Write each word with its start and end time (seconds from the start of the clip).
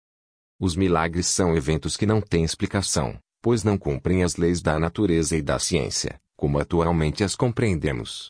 Os 0.60 0.76
milagres 0.76 1.28
são 1.28 1.56
eventos 1.56 1.96
que 1.96 2.06
não 2.06 2.20
têm 2.20 2.44
explicação, 2.44 3.18
pois 3.42 3.64
não 3.64 3.78
cumprem 3.78 4.26
as 4.26 4.36
leis 4.36 4.62
da 4.62 4.78
natureza 4.78 5.38
e 5.38 5.42
da 5.42 5.58
ciência, 5.58 6.20
como 6.36 6.60
atualmente 6.60 7.24
as 7.24 7.34
compreendemos. 7.34 8.30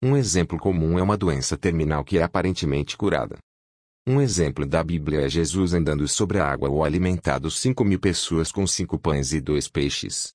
Um 0.00 0.16
exemplo 0.16 0.56
comum 0.60 0.96
é 0.96 1.02
uma 1.02 1.16
doença 1.16 1.56
terminal 1.56 2.04
que 2.04 2.18
é 2.18 2.22
aparentemente 2.22 2.96
curada. 2.96 3.36
Um 4.06 4.20
exemplo 4.20 4.64
da 4.64 4.82
Bíblia 4.82 5.22
é 5.22 5.28
Jesus 5.28 5.74
andando 5.74 6.06
sobre 6.06 6.38
a 6.38 6.46
água 6.48 6.70
ou 6.70 6.84
alimentado 6.84 7.50
cinco 7.50 7.84
mil 7.84 7.98
pessoas 7.98 8.52
com 8.52 8.64
cinco 8.64 8.96
pães 8.96 9.32
e 9.32 9.40
dois 9.40 9.68
peixes. 9.68 10.32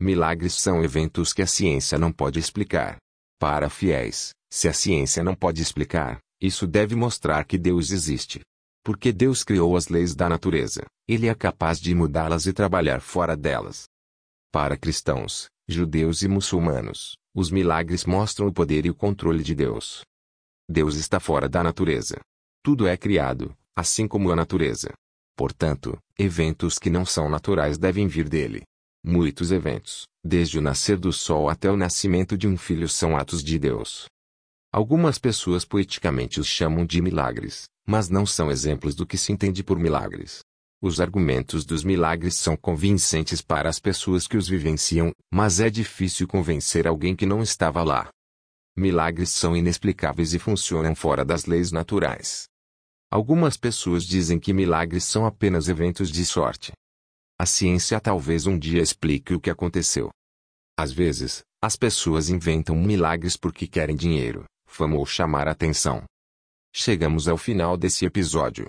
Milagres 0.00 0.54
são 0.54 0.84
eventos 0.84 1.32
que 1.32 1.42
a 1.42 1.48
ciência 1.48 1.98
não 1.98 2.12
pode 2.12 2.38
explicar. 2.38 2.96
Para 3.40 3.68
fiéis, 3.68 4.30
se 4.48 4.68
a 4.68 4.72
ciência 4.72 5.24
não 5.24 5.34
pode 5.34 5.60
explicar, 5.60 6.20
isso 6.40 6.64
deve 6.64 6.94
mostrar 6.94 7.44
que 7.44 7.58
Deus 7.58 7.90
existe. 7.90 8.40
Porque 8.84 9.12
Deus 9.12 9.42
criou 9.42 9.76
as 9.76 9.88
leis 9.88 10.14
da 10.14 10.28
natureza, 10.28 10.86
Ele 11.08 11.26
é 11.26 11.34
capaz 11.34 11.80
de 11.80 11.92
mudá-las 11.92 12.46
e 12.46 12.52
trabalhar 12.52 13.00
fora 13.00 13.36
delas. 13.36 13.84
Para 14.52 14.76
cristãos, 14.76 15.48
judeus 15.68 16.22
e 16.22 16.28
muçulmanos, 16.28 17.16
os 17.34 17.50
milagres 17.50 18.04
mostram 18.04 18.46
o 18.46 18.52
poder 18.52 18.84
e 18.86 18.90
o 18.90 18.94
controle 18.94 19.42
de 19.42 19.54
Deus. 19.54 20.02
Deus 20.68 20.96
está 20.96 21.18
fora 21.18 21.48
da 21.48 21.62
natureza. 21.62 22.20
Tudo 22.62 22.86
é 22.86 22.96
criado, 22.96 23.54
assim 23.74 24.06
como 24.06 24.30
a 24.30 24.36
natureza. 24.36 24.92
Portanto, 25.36 25.98
eventos 26.18 26.78
que 26.78 26.90
não 26.90 27.04
são 27.04 27.28
naturais 27.28 27.78
devem 27.78 28.06
vir 28.06 28.28
dele. 28.28 28.62
Muitos 29.04 29.50
eventos, 29.50 30.06
desde 30.24 30.58
o 30.58 30.62
nascer 30.62 30.96
do 30.96 31.12
sol 31.12 31.48
até 31.48 31.70
o 31.70 31.76
nascimento 31.76 32.38
de 32.38 32.46
um 32.46 32.56
filho, 32.56 32.88
são 32.88 33.16
atos 33.16 33.42
de 33.42 33.58
Deus. 33.58 34.06
Algumas 34.70 35.18
pessoas 35.18 35.64
poeticamente 35.64 36.38
os 36.38 36.46
chamam 36.46 36.86
de 36.86 37.02
milagres, 37.02 37.64
mas 37.86 38.08
não 38.08 38.24
são 38.24 38.50
exemplos 38.50 38.94
do 38.94 39.06
que 39.06 39.18
se 39.18 39.32
entende 39.32 39.64
por 39.64 39.78
milagres. 39.78 40.40
Os 40.84 41.00
argumentos 41.00 41.64
dos 41.64 41.84
milagres 41.84 42.34
são 42.34 42.56
convincentes 42.56 43.40
para 43.40 43.68
as 43.68 43.78
pessoas 43.78 44.26
que 44.26 44.36
os 44.36 44.48
vivenciam, 44.48 45.12
mas 45.32 45.60
é 45.60 45.70
difícil 45.70 46.26
convencer 46.26 46.88
alguém 46.88 47.14
que 47.14 47.24
não 47.24 47.40
estava 47.40 47.84
lá. 47.84 48.10
Milagres 48.76 49.30
são 49.30 49.56
inexplicáveis 49.56 50.34
e 50.34 50.40
funcionam 50.40 50.92
fora 50.92 51.24
das 51.24 51.46
leis 51.46 51.70
naturais. 51.70 52.46
Algumas 53.08 53.56
pessoas 53.56 54.02
dizem 54.02 54.40
que 54.40 54.52
milagres 54.52 55.04
são 55.04 55.24
apenas 55.24 55.68
eventos 55.68 56.10
de 56.10 56.26
sorte. 56.26 56.72
A 57.38 57.46
ciência 57.46 58.00
talvez 58.00 58.48
um 58.48 58.58
dia 58.58 58.82
explique 58.82 59.34
o 59.34 59.40
que 59.40 59.50
aconteceu. 59.50 60.10
Às 60.76 60.90
vezes, 60.90 61.42
as 61.62 61.76
pessoas 61.76 62.28
inventam 62.28 62.74
milagres 62.74 63.36
porque 63.36 63.68
querem 63.68 63.94
dinheiro, 63.94 64.46
fama 64.66 64.96
ou 64.96 65.06
chamar 65.06 65.46
atenção. 65.46 66.02
Chegamos 66.74 67.28
ao 67.28 67.38
final 67.38 67.76
desse 67.76 68.04
episódio. 68.04 68.68